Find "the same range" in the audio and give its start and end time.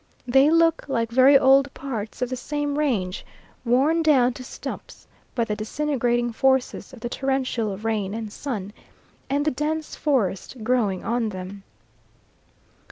2.31-3.23